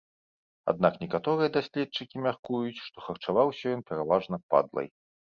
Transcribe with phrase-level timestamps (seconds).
[0.71, 4.87] Аднак некаторыя даследчыкі мяркуюць, што харчаваўся ён пераважна падлай.